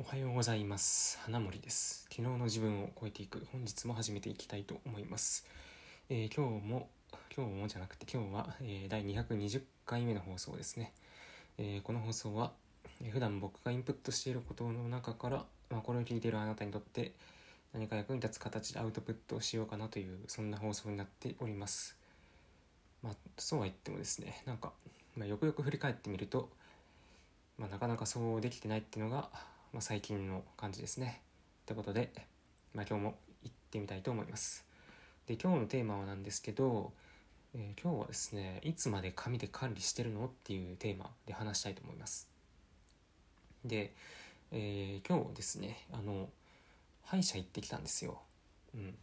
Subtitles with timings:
[0.00, 1.18] おはようございます。
[1.24, 2.06] 花森です。
[2.08, 3.44] 昨日の自分を超えていく。
[3.50, 5.44] 本日も始めていきたいと思います、
[6.08, 6.88] えー今日も
[7.36, 10.92] 今日もじゃなくて今日は、えー第220回目の放送ですね、
[11.58, 12.52] えーこの放送は
[13.02, 17.10] えー普段僕がインプットしていることの中から、まあ、これを聞いているあなたにとって
[17.72, 21.96] 何か役に立つ形でアウトプットをしようかなというそんな放送になっております。
[23.02, 24.70] まあそうは言ってもですねなんか、
[25.16, 26.50] まあ、よくよく振り返ってみると
[27.58, 29.28] まあ、なかなかそうできてないっていうのが、
[29.72, 31.20] まあ、最近の感じですね。
[31.66, 32.10] ということで、
[32.74, 34.64] まあ、今日も行ってみたいと思います。
[35.26, 36.92] で今日のテーマはなんですけど、
[37.54, 42.28] えー今日はですねいつまで紙で管理してるのっていうテーマで話したいと思います。
[43.62, 43.92] で、
[44.52, 46.30] えー今日ですねあの
[47.04, 48.22] 歯医者行ってきたんですよ。
[48.74, 48.94] うん、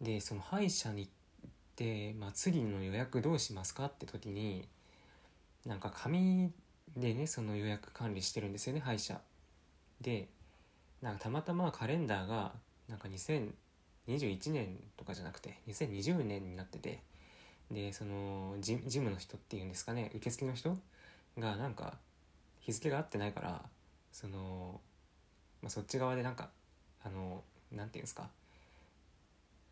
[0.00, 4.68] でその歯医者に行って、まあ、次の予約どうしますかって時に
[5.66, 6.52] なんか紙
[6.96, 9.20] でねその予約管理してるんですよね歯医者
[10.00, 10.28] で
[11.02, 12.52] なんかたまたまカレンダーが
[12.88, 17.00] なんか2021年とかじゃなくて2020年になってて
[17.70, 20.76] でそのジムの人っていうんですかね受付の人
[21.38, 21.94] がなんか
[22.60, 23.62] 日付が合ってないから
[24.12, 24.80] その、
[25.62, 26.50] まあ、そっち側でなんか
[27.04, 28.28] あのなんていうんですか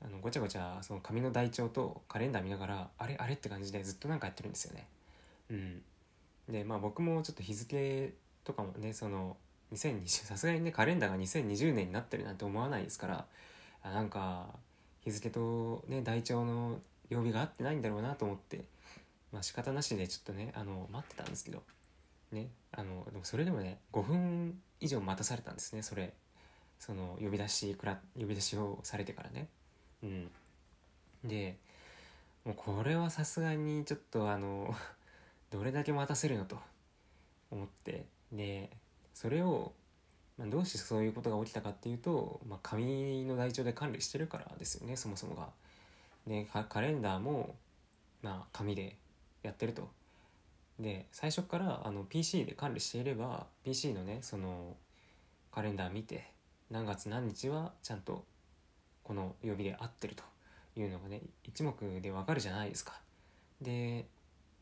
[0.01, 4.87] あのごちゃごちゃその紙の台帳とカレンダー見ながらあれあれって感じでずっとなんかやってるんですよね。
[5.51, 5.83] うん。
[6.49, 9.37] でまあ僕もちょっと日付とかもねその
[9.73, 13.27] 2020さすがにねカレンダーが2020年になってるなんて思わないですから
[13.83, 14.47] あなんか
[15.01, 16.79] 日付とね台帳の
[17.11, 18.65] 曜日が合ってないんだろうなと思って
[19.33, 21.63] まあ仕方なしでちょっとねあの待ってたんですけど
[22.33, 26.13] ねあのでもそれでもね5分以上待たされたんですねそれ。
[26.79, 29.49] その呼び出しくら呼び出しをされてからね。
[30.03, 30.31] うん。
[31.25, 31.57] で
[32.45, 34.75] もうこれはさすがにちょっとあの
[35.51, 36.59] どれだけ待たせるのと
[37.51, 38.71] 思ってで
[39.21, 39.73] それを、
[40.39, 45.49] まあ、どうしてそういうことが起きたかっていうと、まあ、紙の台帳で管理してるからですよねそもそもが。
[46.29, 47.57] でカレンダーも、
[48.23, 48.95] まあ、紙で
[49.43, 49.89] やってると。
[50.79, 54.77] で最初からあの PC で管理していれば PC のねその
[55.51, 56.31] カレンダー見て
[56.71, 58.25] 何月何日はちゃんと
[59.03, 60.23] この曜日で合ってると
[60.81, 62.93] いうのがね一目でわかるじゃないですか。
[63.61, 64.07] で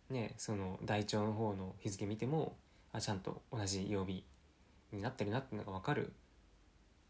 [0.08, 2.56] ねその台帳の方の日付見ても
[2.94, 4.24] あちゃんと同じ曜日
[4.92, 6.12] になってるなっていうのが分かる。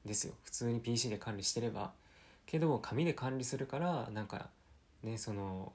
[0.04, 0.34] ですよ。
[0.44, 1.92] 普通に PC で管理してれば。
[2.46, 4.48] けど紙で管理するからなんか
[5.02, 5.72] ねその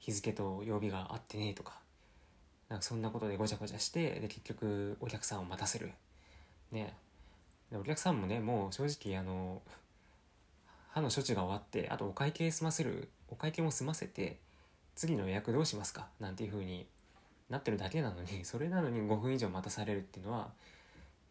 [0.00, 1.78] 日付と曜日が合ってねえとか。
[2.68, 5.92] なんかそんなことでごちゃごちゃしてで結局お客さんを待たせる。
[6.72, 6.94] ね。
[7.70, 9.62] でお客さんもねもう正直あの
[10.90, 14.38] 歯の処置が終わってあとお会計済ませるお会計も済ませて
[14.96, 16.08] 次の予約どうしますか？
[16.18, 16.86] なんていう風に
[17.48, 20.50] なってるだけなのにそれなのに5分以上待たされるっていうのは、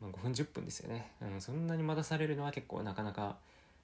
[0.02, 3.38] まあ、5分10分ですよね、うん、そんなに待たされるのは結構なかなか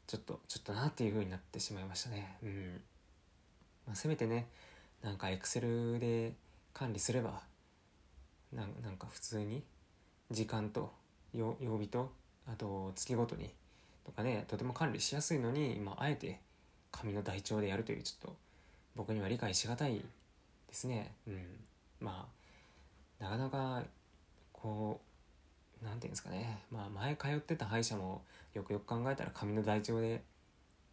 [0.07, 2.37] ちょっとちょっとなっていう風になってしまいましたね。
[2.43, 2.81] うん、
[3.87, 4.47] まあ、せめてね
[5.01, 6.33] なんかエクセルで
[6.73, 7.41] 管理すれば
[8.53, 9.63] なんか普通に
[10.31, 10.91] 時間と
[11.33, 12.11] 曜日と
[12.47, 13.51] あと月ごとに
[14.05, 16.39] とかねとても管理しやすいのに、まあ、あえて
[16.91, 18.35] 紙の台帳でやるというちょっと
[18.95, 20.03] 僕には理解しがたいで
[20.71, 21.11] すね。
[21.27, 21.43] うん、
[21.99, 22.27] ま
[23.19, 23.83] あなかなか
[24.53, 25.04] こう
[25.95, 28.21] うなんていうんですかね、まあ、前通ってた歯医者も
[28.53, 30.21] よくよく考えたら紙の台帳で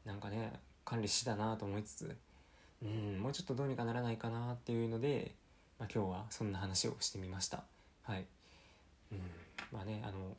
[0.06, 0.52] なんかね
[0.84, 2.16] 管理してたなと思いつつ、
[2.82, 5.32] うん、もうちょっとどうにかならないかなっていうので、
[5.78, 7.64] まあ、今日はそんな話をしてみました。
[8.04, 8.24] はい
[9.12, 9.18] うん、
[9.72, 10.36] まあねあの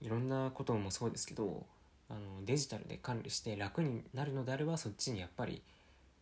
[0.00, 1.66] いろんなこともそうですけど
[2.08, 5.62] あのデジタルで管理して楽になるのであればそっちにやっぱり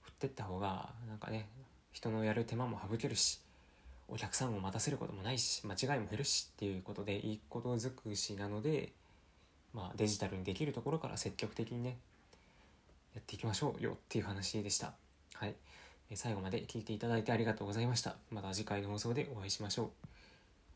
[0.03, 1.49] 振ってった方がなんかね
[1.93, 3.41] 人のやる手間も省けるし
[4.09, 8.93] お客さんを待たせることもないし間違いも減るしっていうことでいいこと尽くしなので、
[9.75, 11.97] まあ、デジタルにできるところから積極的にね
[13.15, 14.93] やっていきましょうよっていう話でした。
[15.35, 15.55] はい、
[16.15, 18.17] 最後まで聞いていただいてありがとうございました。
[18.31, 20.16] また次回の放送でお会いしましょう。